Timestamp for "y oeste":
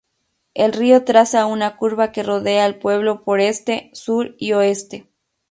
4.39-5.05